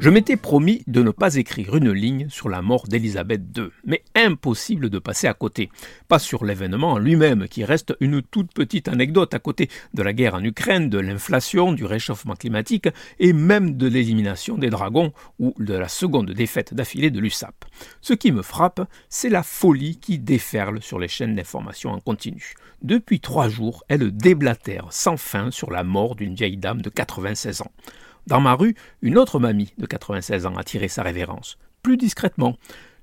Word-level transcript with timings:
Je 0.00 0.08
m'étais 0.08 0.38
promis 0.38 0.82
de 0.86 1.02
ne 1.02 1.10
pas 1.10 1.34
écrire 1.34 1.76
une 1.76 1.92
ligne 1.92 2.30
sur 2.30 2.48
la 2.48 2.62
mort 2.62 2.88
d'Élisabeth 2.88 3.42
II, 3.54 3.68
mais 3.84 4.02
impossible 4.14 4.88
de 4.88 4.98
passer 4.98 5.26
à 5.26 5.34
côté. 5.34 5.68
Pas 6.08 6.18
sur 6.18 6.46
l'événement 6.46 6.96
lui-même, 6.96 7.46
qui 7.48 7.66
reste 7.66 7.94
une 8.00 8.22
toute 8.22 8.50
petite 8.54 8.88
anecdote 8.88 9.34
à 9.34 9.38
côté 9.38 9.68
de 9.92 10.02
la 10.02 10.14
guerre 10.14 10.36
en 10.36 10.42
Ukraine, 10.42 10.88
de 10.88 10.98
l'inflation, 10.98 11.74
du 11.74 11.84
réchauffement 11.84 12.34
climatique 12.34 12.88
et 13.18 13.34
même 13.34 13.76
de 13.76 13.86
l'élimination 13.86 14.56
des 14.56 14.70
dragons 14.70 15.12
ou 15.38 15.52
de 15.58 15.74
la 15.74 15.88
seconde 15.88 16.30
défaite 16.30 16.72
d'affilée 16.72 17.10
de 17.10 17.20
l'USAP. 17.20 17.66
Ce 18.00 18.14
qui 18.14 18.32
me 18.32 18.40
frappe, 18.40 18.80
c'est 19.10 19.28
la 19.28 19.42
folie 19.42 19.98
qui 19.98 20.18
déferle 20.18 20.80
sur 20.80 20.98
les 20.98 21.08
chaînes 21.08 21.34
d'information 21.34 21.90
en 21.90 22.00
continu. 22.00 22.54
Depuis 22.80 23.20
trois 23.20 23.50
jours, 23.50 23.84
elle 23.88 24.16
déblatère 24.16 24.86
sans 24.92 25.18
fin 25.18 25.50
sur 25.50 25.70
la 25.70 25.84
mort 25.84 26.14
d'une 26.14 26.34
vieille 26.34 26.56
dame 26.56 26.80
de 26.80 26.88
96 26.88 27.60
ans. 27.60 27.72
Dans 28.26 28.40
ma 28.40 28.54
rue, 28.54 28.74
une 29.02 29.18
autre 29.18 29.38
mamie 29.38 29.72
de 29.78 29.86
96 29.86 30.46
ans 30.46 30.56
a 30.56 30.64
tiré 30.64 30.88
sa 30.88 31.02
révérence, 31.02 31.58
plus 31.82 31.96
discrètement. 31.96 32.56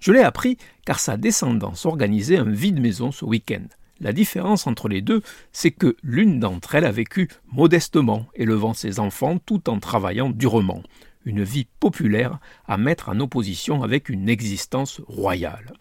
Je 0.00 0.12
l'ai 0.12 0.20
appris 0.20 0.58
car 0.84 0.98
sa 0.98 1.16
descendance 1.16 1.86
organisait 1.86 2.36
un 2.36 2.50
vide-maison 2.50 3.12
ce 3.12 3.24
week-end. 3.24 3.66
La 4.00 4.12
différence 4.12 4.66
entre 4.66 4.88
les 4.88 5.00
deux, 5.00 5.22
c'est 5.52 5.70
que 5.70 5.96
l'une 6.02 6.40
d'entre 6.40 6.74
elles 6.74 6.84
a 6.84 6.90
vécu 6.90 7.28
modestement, 7.52 8.26
élevant 8.34 8.74
ses 8.74 8.98
enfants 8.98 9.38
tout 9.38 9.70
en 9.70 9.78
travaillant 9.78 10.30
durement. 10.30 10.82
Une 11.24 11.42
vie 11.42 11.66
populaire 11.80 12.38
à 12.66 12.76
mettre 12.76 13.08
en 13.08 13.20
opposition 13.20 13.82
avec 13.82 14.08
une 14.08 14.28
existence 14.28 15.00
royale. 15.06 15.72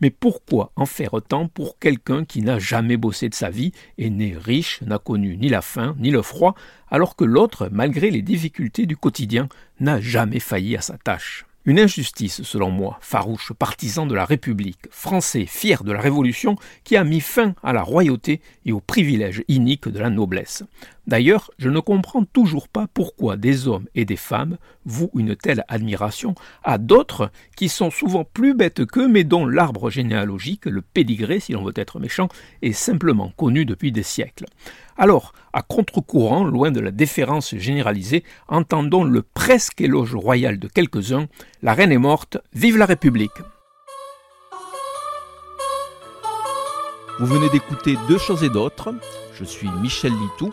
Mais 0.00 0.10
pourquoi 0.10 0.72
en 0.76 0.86
faire 0.86 1.14
autant 1.14 1.48
pour 1.48 1.78
quelqu'un 1.78 2.24
qui 2.24 2.42
n'a 2.42 2.58
jamais 2.58 2.96
bossé 2.96 3.28
de 3.28 3.34
sa 3.34 3.50
vie, 3.50 3.72
est 3.98 4.10
né 4.10 4.36
riche, 4.38 4.80
n'a 4.82 4.98
connu 4.98 5.36
ni 5.36 5.48
la 5.48 5.62
faim 5.62 5.96
ni 5.98 6.10
le 6.10 6.22
froid, 6.22 6.54
alors 6.90 7.16
que 7.16 7.24
l'autre, 7.24 7.68
malgré 7.72 8.10
les 8.10 8.22
difficultés 8.22 8.86
du 8.86 8.96
quotidien, 8.96 9.48
n'a 9.80 10.00
jamais 10.00 10.40
failli 10.40 10.76
à 10.76 10.80
sa 10.80 10.98
tâche? 10.98 11.46
Une 11.64 11.80
injustice, 11.80 12.44
selon 12.44 12.70
moi, 12.70 12.96
farouche 13.00 13.52
partisan 13.52 14.06
de 14.06 14.14
la 14.14 14.24
République, 14.24 14.86
français 14.90 15.46
fier 15.46 15.82
de 15.82 15.90
la 15.90 16.00
Révolution, 16.00 16.54
qui 16.84 16.96
a 16.96 17.02
mis 17.02 17.20
fin 17.20 17.56
à 17.64 17.72
la 17.72 17.82
royauté 17.82 18.40
et 18.64 18.70
aux 18.70 18.80
privilèges 18.80 19.42
iniques 19.48 19.88
de 19.88 19.98
la 19.98 20.08
noblesse. 20.08 20.62
D'ailleurs, 21.06 21.50
je 21.58 21.68
ne 21.68 21.78
comprends 21.78 22.24
toujours 22.24 22.68
pas 22.68 22.86
pourquoi 22.92 23.36
des 23.36 23.68
hommes 23.68 23.86
et 23.94 24.04
des 24.04 24.16
femmes 24.16 24.58
vouent 24.84 25.10
une 25.16 25.36
telle 25.36 25.64
admiration 25.68 26.34
à 26.64 26.78
d'autres 26.78 27.30
qui 27.56 27.68
sont 27.68 27.90
souvent 27.90 28.24
plus 28.24 28.54
bêtes 28.54 28.84
qu'eux, 28.86 29.06
mais 29.06 29.22
dont 29.22 29.46
l'arbre 29.46 29.88
généalogique, 29.88 30.64
le 30.66 30.82
pédigré 30.82 31.38
si 31.38 31.52
l'on 31.52 31.64
veut 31.64 31.72
être 31.76 32.00
méchant, 32.00 32.28
est 32.62 32.72
simplement 32.72 33.32
connu 33.36 33.64
depuis 33.64 33.92
des 33.92 34.02
siècles. 34.02 34.46
Alors, 34.96 35.32
à 35.52 35.62
contre-courant, 35.62 36.44
loin 36.44 36.70
de 36.70 36.80
la 36.80 36.90
déférence 36.90 37.54
généralisée, 37.54 38.24
entendons 38.48 39.04
le 39.04 39.22
presque 39.22 39.80
éloge 39.80 40.14
royal 40.14 40.58
de 40.58 40.68
quelques-uns 40.68 41.26
La 41.62 41.74
reine 41.74 41.92
est 41.92 41.98
morte, 41.98 42.38
vive 42.52 42.78
la 42.78 42.86
République 42.86 43.30
Vous 47.18 47.26
venez 47.26 47.48
d'écouter 47.48 47.96
Deux 48.08 48.18
choses 48.18 48.44
et 48.44 48.50
d'autres. 48.50 48.94
Je 49.32 49.44
suis 49.44 49.68
Michel 49.80 50.12
Litou. 50.12 50.52